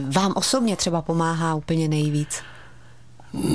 vám 0.09 0.33
osobně 0.35 0.75
třeba 0.75 1.01
pomáhá 1.01 1.55
úplně 1.55 1.87
nejvíc. 1.87 2.41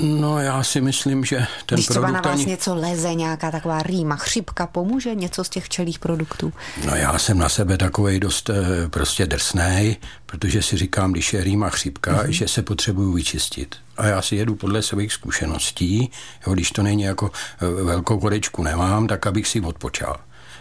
No 0.02 0.38
já 0.38 0.62
si 0.62 0.80
myslím, 0.80 1.24
že 1.24 1.46
ten 1.66 1.76
Když 1.76 1.86
třeba 1.86 2.10
na 2.10 2.20
vás 2.20 2.34
ani... 2.34 2.46
něco 2.46 2.74
leze, 2.74 3.14
nějaká 3.14 3.50
taková 3.50 3.82
rýma, 3.82 4.16
chřipka, 4.16 4.66
pomůže 4.66 5.14
něco 5.14 5.44
z 5.44 5.48
těch 5.48 5.64
včelých 5.64 5.98
produktů? 5.98 6.52
No 6.86 6.96
já 6.96 7.18
jsem 7.18 7.38
na 7.38 7.48
sebe 7.48 7.78
takový 7.78 8.20
dost 8.20 8.50
eh, 8.50 8.88
prostě 8.88 9.26
drsnej, 9.26 9.96
protože 10.26 10.62
si 10.62 10.76
říkám, 10.76 11.12
když 11.12 11.32
je 11.32 11.44
rýma 11.44 11.68
chřipka, 11.68 12.12
mm-hmm. 12.12 12.28
že 12.28 12.48
se 12.48 12.62
potřebuju 12.62 13.12
vyčistit. 13.12 13.76
A 13.96 14.06
já 14.06 14.22
si 14.22 14.36
jedu 14.36 14.54
podle 14.54 14.82
svých 14.82 15.12
zkušeností, 15.12 16.10
jo, 16.46 16.52
když 16.52 16.70
to 16.70 16.82
není 16.82 17.02
jako 17.02 17.30
eh, 17.62 17.82
velkou 17.84 18.18
korečku 18.20 18.62
nemám, 18.62 19.06
tak 19.06 19.26
abych 19.26 19.48
si 19.48 19.60
odpočal 19.60 20.16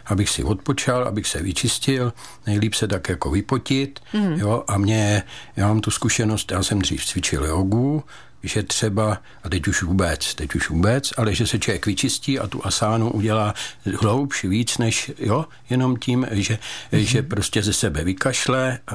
abych 0.05 0.29
si 0.29 0.43
odpočal, 0.43 1.03
abych 1.03 1.27
se 1.27 1.41
vyčistil, 1.41 2.13
nejlíp 2.48 2.74
se 2.74 2.88
tak 2.88 3.10
jako 3.10 3.32
vypotit, 3.32 4.00
mm. 4.13 4.34
jo, 4.34 4.63
a 4.67 4.77
mě, 4.77 5.24
já 5.55 5.67
mám 5.67 5.82
tu 5.82 5.91
zkušenost, 5.91 6.51
já 6.51 6.63
jsem 6.63 6.79
dřív 6.79 7.05
cvičil 7.05 7.46
jogu, 7.46 8.03
že 8.44 8.64
třeba, 8.64 9.18
a 9.44 9.50
teď 9.50 9.68
už 9.68 9.84
vůbec, 9.84 10.36
teď 10.36 10.56
už 10.56 10.70
vůbec, 10.70 11.14
ale 11.18 11.36
že 11.36 11.48
se 11.48 11.60
člověk 11.60 11.86
vyčistí 11.86 12.40
a 12.40 12.48
tu 12.48 12.66
asánu 12.66 13.12
udělá 13.12 13.54
hloubš 14.00 14.44
víc, 14.44 14.78
než 14.78 15.12
jo, 15.20 15.46
jenom 15.70 15.98
tím, 15.98 16.28
že, 16.32 16.54
mm-hmm. 16.54 16.98
že 16.98 17.22
prostě 17.22 17.64
ze 17.64 17.74
sebe 17.74 18.04
vykašle. 18.04 18.80
A, 18.88 18.94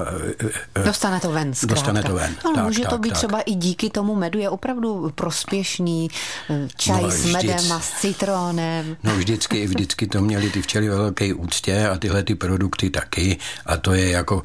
a, 0.75 0.83
dostane 0.85 1.19
to 1.19 1.31
ven, 1.31 1.53
zkrátka. 1.53 1.75
Dostane 1.75 2.03
to 2.03 2.13
ven. 2.13 2.35
No, 2.45 2.55
tak, 2.55 2.63
může 2.63 2.81
tak, 2.81 2.89
to 2.89 2.97
být 2.97 3.09
tak. 3.09 3.17
třeba 3.17 3.41
i 3.41 3.55
díky 3.55 3.89
tomu 3.89 4.15
medu, 4.15 4.39
je 4.39 4.49
opravdu 4.49 5.11
prospěšný 5.15 6.07
eh, 6.49 6.67
čaj 6.77 7.01
no, 7.01 7.11
s 7.11 7.25
medem 7.25 7.71
a 7.71 7.79
s 7.79 7.91
citronem. 8.01 8.97
No 9.03 9.15
vždycky, 9.15 9.67
vždycky 9.67 10.07
to 10.07 10.21
měli 10.21 10.49
ty 10.49 10.61
včely 10.61 10.89
velké 10.89 11.33
úctě 11.33 11.87
a 11.87 11.97
tyhle 11.97 12.23
ty 12.23 12.35
produkty 12.35 12.89
taky 12.89 13.37
a 13.65 13.77
to 13.77 13.93
je 13.93 14.09
jako, 14.09 14.43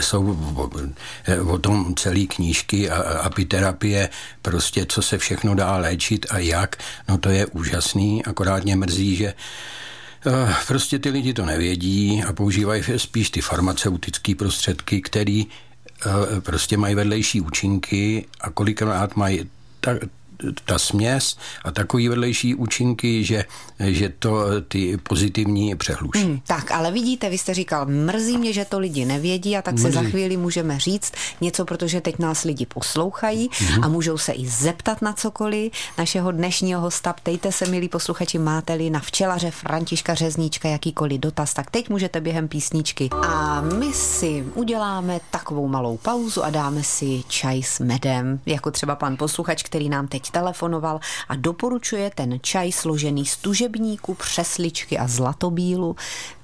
jsou 0.00 0.36
o, 0.54 0.70
o 1.52 1.58
tom 1.58 1.94
celý 1.94 2.26
knížky 2.26 2.90
a 2.90 2.96
apiterapie, 3.18 4.08
prostě 4.46 4.86
co 4.88 5.02
se 5.02 5.18
všechno 5.18 5.54
dá 5.54 5.76
léčit 5.76 6.26
a 6.30 6.38
jak, 6.38 6.76
no 7.08 7.18
to 7.18 7.28
je 7.28 7.46
úžasný, 7.46 8.24
akorát 8.24 8.64
mě 8.64 8.76
mrzí, 8.76 9.16
že 9.16 9.34
eh, 10.26 10.54
Prostě 10.66 10.98
ty 10.98 11.10
lidi 11.10 11.34
to 11.34 11.44
nevědí 11.44 12.22
a 12.28 12.32
používají 12.32 12.82
spíš 12.96 13.30
ty 13.30 13.40
farmaceutické 13.40 14.34
prostředky, 14.34 15.00
které 15.00 15.42
eh, 15.42 16.40
prostě 16.40 16.76
mají 16.76 16.94
vedlejší 16.94 17.40
účinky 17.40 18.26
a 18.40 18.50
kolikrát 18.50 19.16
mají 19.16 19.50
tak, 19.80 19.98
ta 20.64 20.78
směs 20.78 21.36
a 21.64 21.70
takový 21.70 22.08
vedlejší 22.08 22.54
účinky, 22.54 23.24
že, 23.24 23.44
že 23.80 24.08
to 24.18 24.60
ty 24.68 24.96
pozitivní 24.96 25.76
přehluší. 25.76 26.22
Hmm, 26.24 26.40
tak, 26.46 26.70
ale 26.70 26.92
vidíte, 26.92 27.30
vy 27.30 27.38
jste 27.38 27.54
říkal, 27.54 27.86
mrzí 27.86 28.38
mě, 28.38 28.52
že 28.52 28.64
to 28.64 28.78
lidi 28.78 29.04
nevědí 29.04 29.56
a 29.56 29.62
tak 29.62 29.74
mrzí. 29.74 29.86
se 29.86 29.92
za 29.92 30.02
chvíli 30.02 30.36
můžeme 30.36 30.78
říct 30.78 31.12
něco, 31.40 31.64
protože 31.64 32.00
teď 32.00 32.18
nás 32.18 32.44
lidi 32.44 32.66
poslouchají 32.66 33.50
hmm. 33.52 33.84
a 33.84 33.88
můžou 33.88 34.18
se 34.18 34.32
i 34.32 34.46
zeptat 34.46 35.02
na 35.02 35.12
cokoliv 35.12 35.72
našeho 35.98 36.32
dnešního 36.32 36.80
hosta. 36.80 37.12
Ptejte 37.12 37.52
se, 37.52 37.66
milí 37.66 37.88
posluchači, 37.88 38.38
máte-li 38.38 38.90
na 38.90 39.00
včelaře 39.00 39.50
Františka 39.50 40.14
Řezníčka 40.14 40.68
jakýkoliv 40.68 41.20
dotaz, 41.20 41.54
tak 41.54 41.70
teď 41.70 41.88
můžete 41.88 42.20
během 42.20 42.48
písničky. 42.48 43.08
A 43.10 43.60
my 43.60 43.92
si 43.92 44.44
uděláme 44.54 45.20
takovou 45.30 45.68
malou 45.68 45.96
pauzu 45.96 46.44
a 46.44 46.50
dáme 46.50 46.82
si 46.82 47.24
čaj 47.28 47.62
s 47.62 47.78
medem, 47.80 48.40
jako 48.46 48.70
třeba 48.70 48.96
pan 48.96 49.16
posluchač, 49.16 49.62
který 49.62 49.88
nám 49.88 50.08
teď 50.08 50.25
telefonoval 50.30 51.00
a 51.28 51.36
doporučuje 51.36 52.10
ten 52.14 52.38
čaj 52.40 52.72
složený 52.72 53.26
z 53.26 53.36
tužebníku, 53.36 54.14
přesličky 54.14 54.98
a 54.98 55.08
zlatobílu, 55.08 55.96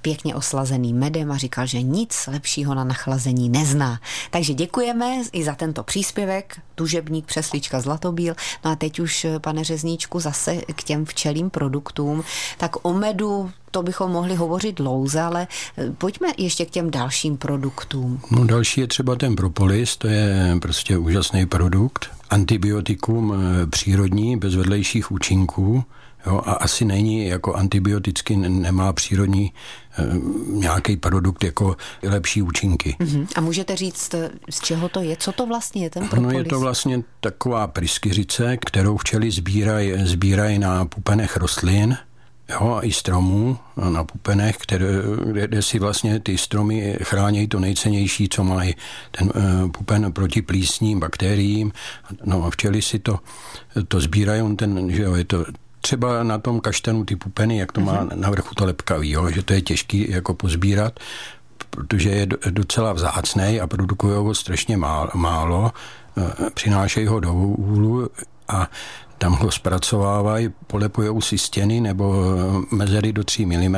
pěkně 0.03 0.35
oslazený 0.35 0.93
medem 0.93 1.31
a 1.31 1.37
říkal, 1.37 1.67
že 1.67 1.81
nic 1.81 2.27
lepšího 2.27 2.75
na 2.75 2.83
nachlazení 2.83 3.49
nezná. 3.49 3.99
Takže 4.31 4.53
děkujeme 4.53 5.21
i 5.31 5.43
za 5.43 5.55
tento 5.55 5.83
příspěvek, 5.83 6.59
tužebník, 6.75 7.25
přeslička, 7.25 7.81
zlatobíl. 7.81 8.35
No 8.65 8.71
a 8.71 8.75
teď 8.75 8.99
už, 8.99 9.25
pane 9.41 9.63
Řezníčku, 9.63 10.19
zase 10.19 10.55
k 10.55 10.83
těm 10.83 11.05
včelým 11.05 11.49
produktům. 11.49 12.23
Tak 12.57 12.85
o 12.85 12.93
medu 12.93 13.51
to 13.71 13.83
bychom 13.83 14.11
mohli 14.11 14.35
hovořit 14.35 14.75
dlouze, 14.77 15.21
ale 15.21 15.47
eh, 15.77 15.91
pojďme 15.97 16.27
ještě 16.37 16.65
k 16.65 16.69
těm 16.69 16.91
dalším 16.91 17.37
produktům. 17.37 18.21
No 18.31 18.45
další 18.45 18.81
je 18.81 18.87
třeba 18.87 19.15
ten 19.15 19.35
propolis, 19.35 19.97
to 19.97 20.07
je 20.07 20.57
prostě 20.61 20.97
úžasný 20.97 21.45
produkt 21.45 22.09
antibiotikum 22.29 23.33
eh, 23.33 23.65
přírodní, 23.67 24.37
bez 24.37 24.55
vedlejších 24.55 25.11
účinků. 25.11 25.83
Jo, 26.27 26.41
a 26.45 26.51
asi 26.51 26.85
není 26.85 27.27
jako 27.27 27.53
antibioticky, 27.53 28.35
nemá 28.35 28.93
přírodní 28.93 29.53
e, 29.97 30.03
nějaký 30.49 30.97
produkt 30.97 31.43
jako 31.43 31.77
lepší 32.03 32.41
účinky. 32.41 32.95
Uh-huh. 32.99 33.27
A 33.35 33.41
můžete 33.41 33.75
říct, 33.75 34.15
z 34.49 34.59
čeho 34.59 34.89
to 34.89 35.01
je? 35.01 35.15
Co 35.17 35.31
to 35.31 35.45
vlastně 35.45 35.83
je 35.83 35.89
ten 35.89 36.07
propolis? 36.07 36.33
No 36.33 36.39
je 36.39 36.45
to 36.45 36.59
vlastně 36.59 37.03
taková 37.19 37.67
pryskyřice, 37.67 38.57
kterou 38.57 38.97
včely 38.97 39.31
sbírají 39.31 39.93
sbíraj 40.05 40.59
na 40.59 40.85
pupenech 40.85 41.37
rostlin 41.37 41.97
jo, 42.49 42.79
i 42.83 42.91
stromů 42.91 43.57
na 43.89 44.03
pupenech, 44.03 44.57
které, 44.57 44.85
kde, 45.25 45.47
kde 45.47 45.61
si 45.61 45.79
vlastně 45.79 46.19
ty 46.19 46.37
stromy 46.37 46.97
chrání 47.03 47.47
to 47.47 47.59
nejcennější, 47.59 48.29
co 48.29 48.43
mají 48.43 48.75
ten 49.11 49.31
uh, 49.35 49.71
pupen 49.71 50.13
proti 50.13 50.41
plísním, 50.41 50.99
bakteriím. 50.99 51.71
No 52.25 52.45
a 52.45 52.49
včely 52.49 52.81
si 52.81 52.99
to, 52.99 53.19
to 53.87 54.01
sbírají, 54.01 54.55
ten, 54.55 54.91
že 54.91 55.03
jo, 55.03 55.15
je 55.15 55.25
to 55.25 55.45
třeba 55.85 56.23
na 56.23 56.37
tom 56.37 56.59
kaštanu 56.59 57.05
ty 57.05 57.15
pupeny, 57.15 57.57
jak 57.57 57.71
to 57.71 57.81
má 57.81 58.03
uh-huh. 58.03 58.15
na 58.15 58.29
vrchu 58.29 58.55
to 58.55 58.65
lepkavý, 58.65 59.11
jo, 59.11 59.29
že 59.29 59.43
to 59.43 59.53
je 59.53 59.61
těžký 59.61 60.11
jako 60.11 60.33
pozbírat, 60.33 60.99
protože 61.69 62.09
je 62.09 62.27
docela 62.49 62.93
vzácný 62.93 63.61
a 63.61 63.67
produkují 63.67 64.13
ho 64.15 64.35
strašně 64.35 64.77
málo, 64.77 65.09
málo 65.13 65.71
přinášejí 66.53 67.07
ho 67.07 67.19
do 67.19 67.33
úlu 67.33 68.09
a 68.47 68.67
tam 69.23 69.33
ho 69.33 69.51
zpracovávají, 69.51 70.49
polepují 70.67 71.21
si 71.21 71.37
stěny 71.37 71.81
nebo 71.81 72.23
eh, 72.71 72.75
mezery 72.75 73.13
do 73.13 73.23
3 73.23 73.45
mm 73.45 73.75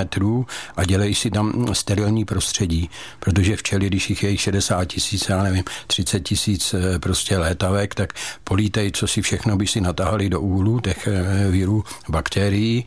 a 0.75 0.85
dělají 0.85 1.15
si 1.15 1.31
tam 1.31 1.67
sterilní 1.73 2.25
prostředí, 2.25 2.89
protože 3.19 3.55
včely, 3.55 3.87
když 3.87 4.09
jich 4.09 4.23
je 4.23 4.37
60 4.37 4.85
tisíc, 4.85 5.29
já 5.29 5.43
nevím, 5.43 5.63
30 5.87 6.19
tisíc 6.19 6.73
eh, 6.73 6.99
prostě 6.99 7.37
létavek, 7.37 7.95
tak 7.95 8.13
polítej, 8.43 8.91
co 8.91 9.07
si 9.07 9.21
všechno 9.21 9.57
by 9.57 9.67
si 9.67 9.81
natahali 9.81 10.29
do 10.29 10.41
úhlu 10.41 10.79
těch 10.79 11.07
eh, 11.07 11.51
vírů, 11.51 11.83
bakterií, 12.09 12.85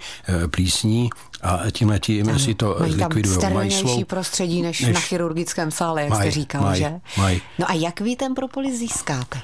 plísní 0.50 1.10
a 1.42 1.60
tímhle 1.72 1.98
tím 1.98 2.38
si 2.38 2.54
to 2.54 2.76
zlikvidují. 2.86 3.38
Mají 3.54 3.70
svou... 3.70 4.04
prostředí 4.04 4.62
než, 4.62 4.80
než 4.80 4.94
na 4.94 5.00
chirurgickém 5.00 5.70
sále, 5.70 6.02
jak 6.02 6.10
maj, 6.10 6.20
jste 6.20 6.30
říkal, 6.30 6.62
maj, 6.62 6.78
že? 6.78 6.92
Maj. 7.16 7.40
No 7.58 7.70
a 7.70 7.72
jak 7.72 8.00
vy 8.00 8.16
ten 8.16 8.34
propolis 8.34 8.78
získáte? 8.78 9.40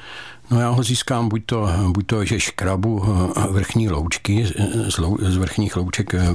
No 0.51 0.61
já 0.61 0.69
ho 0.69 0.83
získám 0.83 1.29
buď 1.29 1.43
to, 1.47 1.69
buď 1.89 2.07
to 2.07 2.25
že 2.25 2.41
škrabu 2.41 3.03
eh, 3.37 3.41
vrchní 3.51 3.89
loučky 3.89 4.47
z, 4.89 4.99
lou, 4.99 5.17
z 5.21 5.37
vrchních 5.37 5.77
louček, 5.77 6.15
eh, 6.15 6.35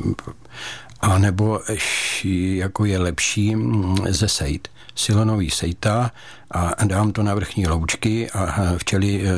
a 1.01 1.17
nebo 1.17 1.59
jako 2.23 2.85
je 2.85 2.99
lepší 2.99 3.55
mm, 3.55 3.97
ze 4.09 4.27
sejt, 4.27 4.67
silonový 4.95 5.49
sejta 5.49 6.11
a 6.51 6.85
dám 6.85 7.11
to 7.11 7.23
na 7.23 7.35
vrchní 7.35 7.67
loučky 7.67 8.31
a 8.31 8.73
včely 8.77 9.23
eh, 9.23 9.29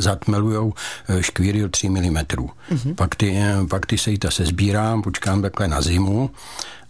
zatmelujou 0.00 0.74
škvíry 1.20 1.64
o 1.64 1.68
3 1.68 1.88
mm. 1.88 1.98
Mm-hmm. 1.98 2.94
Pak, 2.94 3.14
ty, 3.14 3.36
pak 3.70 3.86
ty 3.86 3.98
sejta 3.98 4.30
se 4.30 4.46
sbírám, 4.46 5.02
počkám 5.02 5.42
takhle 5.42 5.68
na 5.68 5.80
zimu 5.80 6.30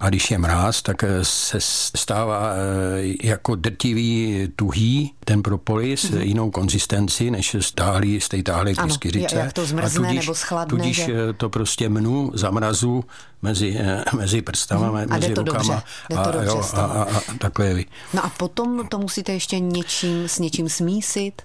a 0.02 0.09
když 0.09 0.30
je 0.30 0.38
mráz, 0.38 0.82
tak 0.82 1.04
eh, 1.04 1.09
se 1.23 1.59
stává 1.97 2.52
eh, 2.52 3.28
jako 3.28 3.54
drtivý, 3.54 4.49
tuhý 4.56 5.14
ten 5.25 5.42
propolis, 5.42 6.11
mm-hmm. 6.11 6.21
jinou 6.21 6.50
konzistenci, 6.50 7.30
než 7.30 7.56
stálý 7.61 8.21
z 8.21 8.28
té 8.28 8.42
táhlé 8.42 8.75
pryskyřice. 8.75 9.37
jak 9.37 9.52
to 9.52 9.66
zmrzne 9.66 10.09
a 10.09 10.11
tudíž, 10.11 10.26
nebo 10.26 10.35
schladne. 10.35 10.78
Tudíž 10.78 10.97
že? 10.97 11.12
Eh, 11.12 11.32
to 11.32 11.49
prostě 11.49 11.88
mnu, 11.88 12.30
zamrazu 12.35 13.04
mezi, 13.42 13.78
mezi 14.16 14.42
prstama, 14.42 14.90
mm, 14.90 14.94
mezi 14.94 15.32
a 15.32 15.35
to 15.35 15.42
rukama. 15.42 15.59
Dobře, 15.59 15.82
jde 16.11 16.16
to 16.16 16.28
a, 16.28 16.32
dobře 16.32 16.49
jo, 16.49 16.62
a, 16.75 16.80
a, 16.80 17.02
a 17.02 17.21
takhle. 17.38 17.85
No 18.14 18.25
a 18.25 18.28
potom 18.28 18.88
to 18.88 18.99
musíte 18.99 19.32
ještě 19.32 19.59
něčím, 19.59 20.28
s 20.28 20.38
něčím 20.38 20.68
smísit? 20.68 21.42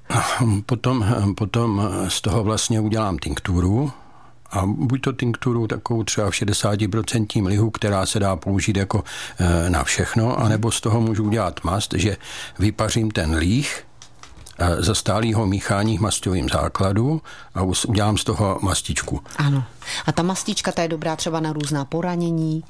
Potom, 0.65 1.05
potom 1.37 1.89
z 2.07 2.21
toho 2.21 2.43
vlastně 2.43 2.79
udělám 2.79 3.17
tinkturu, 3.17 3.91
a 4.51 4.65
buď 4.65 5.01
to 5.01 5.13
tinkturu 5.13 5.67
takovou 5.67 6.03
třeba 6.03 6.29
v 6.29 6.33
60% 6.33 7.47
lihu, 7.47 7.71
která 7.71 8.05
se 8.05 8.19
dá 8.19 8.35
použít 8.35 8.77
jako 8.77 9.03
e, 9.39 9.69
na 9.69 9.83
všechno, 9.83 10.39
anebo 10.39 10.71
z 10.71 10.81
toho 10.81 11.01
můžu 11.01 11.23
udělat 11.23 11.63
mast, 11.63 11.93
že 11.93 12.17
vypařím 12.59 13.11
ten 13.11 13.35
líh, 13.35 13.83
e, 14.59 14.83
za 14.83 14.95
stálého 14.95 15.45
míchání 15.45 15.97
mastovým 15.97 16.49
základu 16.49 17.21
a 17.55 17.61
udělám 17.87 18.17
z 18.17 18.23
toho 18.23 18.59
mastičku. 18.61 19.23
Ano. 19.37 19.63
A 20.05 20.11
ta 20.11 20.23
mastička, 20.23 20.71
ta 20.71 20.81
je 20.81 20.87
dobrá 20.87 21.15
třeba 21.15 21.39
na 21.39 21.53
různá 21.53 21.85
poranění? 21.85 22.63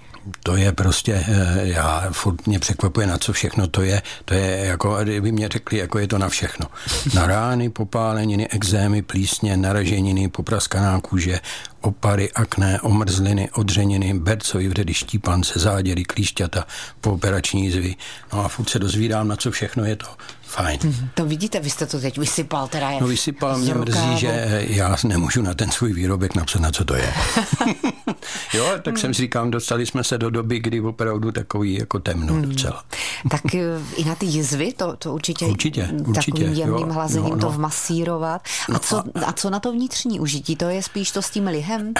To 0.44 0.56
je 0.56 0.72
prostě, 0.72 1.26
eh, 1.28 1.60
já 1.62 2.08
furt 2.12 2.48
mě 2.48 2.60
překvapuje, 2.60 3.08
na 3.08 3.18
co 3.18 3.34
všechno 3.34 3.68
to 3.68 3.82
je. 3.82 4.02
To 4.26 4.34
je 4.34 4.66
jako, 4.66 4.98
kdyby 5.04 5.32
mě 5.32 5.50
řekli, 5.50 5.78
jako 5.78 6.00
je 6.00 6.08
to 6.08 6.18
na 6.18 6.30
všechno. 6.30 6.68
Na 7.14 7.28
rány, 7.28 7.70
popáleniny, 7.70 8.48
exémy, 8.48 9.02
plísně, 9.02 9.58
naraženiny, 9.58 10.28
popraskaná 10.28 11.00
kůže, 11.00 11.40
opary, 11.82 12.32
akné, 12.32 12.82
omrzliny, 12.82 13.50
odřeniny, 13.52 14.14
bercový 14.14 14.68
vředy, 14.68 14.94
štípance, 14.94 15.60
záděry, 15.60 16.04
klíšťata, 16.04 16.68
pooperační 17.02 17.72
zvy. 17.72 17.96
No 18.34 18.46
a 18.46 18.48
furt 18.48 18.70
se 18.70 18.80
dozvídám, 18.80 19.28
na 19.28 19.36
co 19.36 19.52
všechno 19.52 19.86
je 19.86 19.96
to 19.96 20.08
fajn. 20.42 20.80
Mm, 20.84 21.10
to 21.14 21.26
vidíte, 21.26 21.60
vy 21.60 21.70
jste 21.70 21.86
to 21.86 22.00
teď 22.00 22.18
vysypal 22.18 22.68
teda. 22.68 22.92
No 23.02 23.08
vysypal, 23.08 23.58
mě 23.58 23.74
mrzí, 23.74 24.18
že 24.18 24.66
já 24.68 24.96
nemůžu 25.04 25.42
na 25.42 25.54
ten 25.54 25.72
svůj 25.72 25.94
výrobek 25.94 26.36
napsat, 26.36 26.60
na 26.60 26.72
co 26.72 26.86
to 26.86 26.96
je. 26.96 27.07
jo, 28.54 28.72
tak 28.82 28.98
jsem 28.98 29.14
si 29.14 29.22
říkám, 29.22 29.52
dostali 29.52 29.86
jsme 29.86 30.04
se 30.04 30.18
do 30.18 30.30
doby, 30.30 30.60
kdy 30.60 30.82
opravdu 30.82 31.32
takový 31.32 31.74
jako 31.74 32.00
temno 32.00 32.34
mm. 32.34 32.42
docela. 32.42 32.84
tak 33.30 33.56
eh, 33.56 33.60
i 33.96 34.06
na 34.06 34.16
ty 34.16 34.26
jizvy, 34.26 34.74
to, 34.74 34.96
to 34.96 35.14
určitě, 35.14 35.46
určitě, 35.46 35.90
určitě 36.08 36.32
takovým 36.32 36.54
jemným 36.54 36.90
hlazením 36.90 37.30
no, 37.30 37.36
no. 37.36 37.42
to 37.42 37.50
vmasírovat. 37.50 38.42
A, 38.70 38.72
no, 38.72 38.80
co, 38.80 39.04
a 39.26 39.34
co 39.34 39.50
na 39.50 39.60
to 39.60 39.72
vnitřní 39.72 40.20
užití? 40.20 40.56
To 40.56 40.66
je 40.66 40.84
spíš 40.84 41.12
to 41.12 41.22
s 41.22 41.30
tím 41.30 41.48
lihem? 41.48 41.94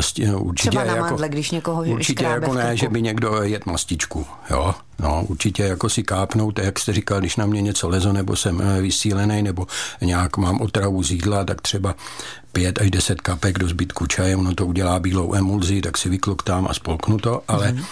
S 0.00 0.12
tím, 0.12 0.34
určitě 0.34 0.70
Třeba 0.70 0.84
na 0.84 0.94
jako, 0.94 1.08
mandle, 1.08 1.28
když 1.28 1.50
někoho 1.50 1.82
Určitě 1.82 2.24
jako 2.24 2.54
ne, 2.54 2.76
že 2.76 2.88
by 2.88 3.02
někdo 3.02 3.42
jet 3.42 3.66
mastičku, 3.66 4.26
jo 4.50 4.74
No, 4.98 5.24
určitě 5.28 5.62
jako 5.62 5.88
si 5.88 6.02
kápnout, 6.02 6.58
jak 6.58 6.78
jste 6.78 6.92
říkal, 6.92 7.20
když 7.20 7.36
na 7.36 7.46
mě 7.46 7.60
něco 7.60 7.88
lezo, 7.88 8.12
nebo 8.12 8.36
jsem 8.36 8.60
eh, 8.60 8.82
vysílený, 8.82 9.42
nebo 9.42 9.66
nějak 10.00 10.36
mám 10.36 10.60
otravu 10.60 11.02
z 11.02 11.10
jídla, 11.10 11.44
tak 11.44 11.60
třeba 11.60 11.94
pět 12.52 12.80
až 12.80 12.90
deset 12.90 13.20
kapek 13.20 13.58
do 13.58 13.68
zbytku 13.68 14.06
čaje, 14.06 14.36
ono 14.36 14.54
to 14.54 14.66
udělá 14.66 14.98
bílou 14.98 15.34
emulzi, 15.34 15.80
tak 15.80 15.98
si 15.98 16.08
vykloktám 16.08 16.66
a 16.70 16.74
spolknu 16.74 17.18
to, 17.18 17.42
ale 17.48 17.72
mm. 17.72 17.82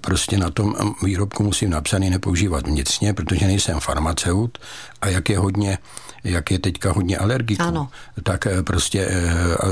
prostě 0.00 0.36
na 0.36 0.50
tom 0.50 0.74
výrobku 1.02 1.42
musím 1.42 1.70
napsaný 1.70 2.10
nepoužívat 2.10 2.66
vnitřně, 2.66 3.14
protože 3.14 3.46
nejsem 3.46 3.80
farmaceut 3.80 4.58
a 5.00 5.08
jak 5.08 5.28
je 5.28 5.38
hodně 5.38 5.78
jak 6.24 6.50
je 6.50 6.58
teďka 6.58 6.92
hodně 6.92 7.18
alergiků, 7.18 7.62
ano. 7.62 7.88
tak 8.22 8.46
eh, 8.46 8.62
prostě, 8.62 9.08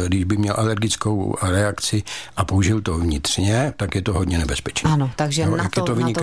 když 0.06 0.24
by 0.24 0.36
měl 0.36 0.54
alergickou 0.58 1.36
reakci 1.42 2.02
a 2.36 2.44
použil 2.44 2.80
to 2.80 2.98
vnitřně, 2.98 3.74
tak 3.76 3.94
je 3.94 4.02
to 4.02 4.12
hodně 4.12 4.38
nebezpečné. 4.38 4.90
Ano, 4.90 5.10
takže 5.16 5.46
no, 5.46 5.56
na, 5.56 5.68
to, 5.68 5.82
to 5.82 5.94
na 5.94 6.12
to 6.12 6.20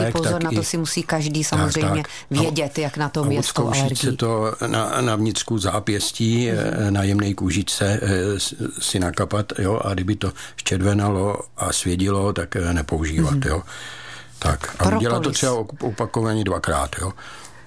vždycky 0.00 0.18
lék, 0.18 0.24
pozor, 0.24 0.42
na 0.42 0.50
to 0.50 0.62
si 0.62 0.76
musí 0.76 1.02
každý 1.02 1.44
samozřejmě 1.44 2.02
tak, 2.02 2.10
tak. 2.28 2.38
vědět, 2.40 2.78
jak 2.78 2.96
na 2.96 3.08
tom 3.08 3.28
a 3.28 3.32
je 3.32 3.42
s 3.42 3.52
tou 3.52 3.66
alergií. 3.66 3.96
se 3.96 4.12
to 4.12 4.52
na, 4.66 5.00
na 5.00 5.16
vnitřku 5.16 5.58
zápěstí, 5.58 6.50
mm. 6.50 6.94
na 6.94 7.02
jemné 7.02 7.34
kůžičce 7.34 8.00
si 8.78 8.98
nakapat, 8.98 9.52
jo, 9.58 9.80
a 9.84 9.94
kdyby 9.94 10.16
to 10.16 10.32
ščervenalo 10.56 11.36
a 11.56 11.72
svědilo, 11.72 12.32
tak 12.32 12.56
nepoužívat, 12.72 13.34
mm. 13.34 13.42
jo. 13.46 13.62
Tak, 14.38 14.76
a 14.78 14.96
udělat 14.96 15.22
to 15.22 15.30
třeba 15.30 15.52
opakovaně 15.80 16.44
dvakrát, 16.44 16.90
jo. 17.00 17.12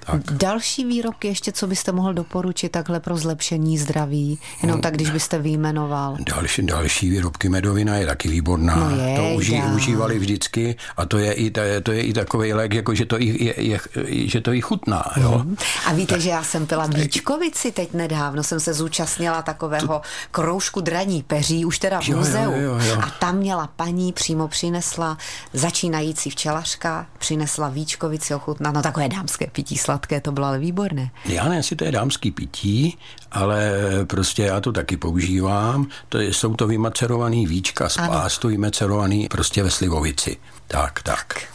Tak. 0.06 0.22
Další 0.32 0.86
výrobky 0.86 1.28
ještě, 1.28 1.52
co 1.52 1.68
byste 1.68 1.92
mohl 1.92 2.14
doporučit 2.14 2.70
takhle 2.70 3.00
pro 3.00 3.18
zlepšení 3.18 3.78
zdraví? 3.78 4.40
Jenom 4.62 4.78
no, 4.78 4.82
tak, 4.82 4.94
když 4.94 5.10
byste 5.10 5.40
vyjmenoval. 5.40 6.18
Další, 6.36 6.66
další 6.66 7.10
výrobky 7.10 7.50
medovina 7.50 7.96
je 7.96 8.06
taky 8.06 8.30
výborná. 8.30 8.76
No 8.76 9.06
je, 9.06 9.16
to 9.18 9.36
uží, 9.36 9.62
užívali 9.76 10.20
vždycky 10.20 10.76
a 10.98 11.06
to 11.06 11.18
je 11.18 11.34
i, 11.34 11.52
to 11.84 11.92
je 11.92 12.02
i 12.02 12.14
takový 12.14 12.54
lék, 12.54 12.74
jako 12.74 12.96
že 12.96 13.06
to 13.06 13.22
i, 13.22 13.46
je, 13.46 13.54
je, 13.58 13.80
že 14.28 14.42
to 14.42 14.54
i 14.54 14.62
chutná. 14.62 15.12
Jo? 15.18 15.42
Mm. 15.46 15.56
A 15.88 15.94
víte, 15.94 16.14
tak. 16.14 16.22
že 16.22 16.30
já 16.30 16.44
jsem 16.44 16.68
pila 16.68 16.88
Víčkovici 16.88 17.72
teď 17.72 17.94
nedávno, 17.94 18.44
jsem 18.44 18.60
se 18.60 18.74
zúčastnila 18.74 19.42
takového 19.42 19.88
to... 19.88 20.02
kroužku 20.32 20.82
draní 20.82 21.24
peří, 21.24 21.66
už 21.66 21.80
teda 21.80 22.00
v 22.02 22.10
jo, 22.10 22.18
muzeu. 22.18 22.52
Jo, 22.52 22.62
jo, 22.62 22.80
jo. 22.84 23.00
A 23.02 23.10
tam 23.10 23.36
měla 23.38 23.68
paní, 23.68 24.14
přímo 24.14 24.48
přinesla 24.48 25.18
začínající 25.54 26.30
včelařka, 26.30 27.06
přinesla 27.18 27.70
Víčkovici 27.70 28.36
ochutnat, 28.36 28.74
no 28.74 28.82
takové 28.82 29.10
dámské 29.10 29.48
pití 29.48 29.78
sladké, 29.92 30.22
to 30.22 30.32
bylo 30.32 30.48
ale 30.48 30.60
výborné. 30.60 31.12
Já 31.26 31.50
ne, 31.50 31.64
si 31.64 31.76
to 31.76 31.84
je 31.84 31.92
dámský 31.92 32.32
pití, 32.32 32.98
ale 33.32 33.72
prostě 34.08 34.44
já 34.44 34.62
to 34.62 34.72
taky 34.72 34.98
používám. 34.98 35.88
To 36.10 36.18
je, 36.18 36.34
jsou 36.34 36.56
to 36.56 36.68
vymacerovaný 36.68 37.48
víčka 37.48 37.90
z 37.90 37.98
pástu, 37.98 38.48
vymacerovaný 38.48 39.28
prostě 39.28 39.64
ve 39.64 39.72
slivovici. 39.72 40.38
Tak, 40.68 41.04
tak. 41.04 41.52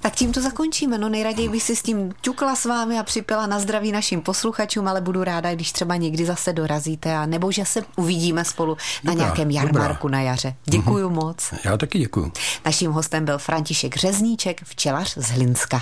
Tak 0.00 0.14
tím 0.14 0.32
to 0.32 0.42
zakončíme. 0.42 0.98
No 0.98 1.08
nejraději 1.08 1.48
bych 1.48 1.62
si 1.62 1.76
s 1.76 1.82
tím 1.82 2.12
ťukla 2.20 2.56
s 2.56 2.64
vámi 2.64 2.98
a 2.98 3.02
připila 3.02 3.46
na 3.46 3.58
zdraví 3.58 3.92
našim 3.92 4.20
posluchačům, 4.20 4.88
ale 4.88 5.00
budu 5.00 5.24
ráda, 5.24 5.54
když 5.54 5.72
třeba 5.72 5.96
někdy 5.96 6.26
zase 6.26 6.52
dorazíte 6.52 7.16
a 7.16 7.26
nebo 7.26 7.52
že 7.52 7.64
se 7.64 7.82
uvidíme 7.96 8.44
spolu 8.44 8.76
na 9.04 9.12
dobrá, 9.12 9.24
nějakém 9.24 9.50
jarmarku 9.50 10.08
dobrá. 10.08 10.18
na 10.18 10.24
jaře. 10.24 10.54
Děkuju 10.64 11.08
mm-hmm. 11.08 11.24
moc. 11.24 11.54
Já 11.64 11.76
taky 11.76 11.98
děkuju. 11.98 12.32
Naším 12.64 12.90
hostem 12.92 13.24
byl 13.24 13.38
František 13.38 13.96
Řezníček, 13.96 14.64
včelař 14.64 15.14
z 15.18 15.30
Hlinska. 15.30 15.76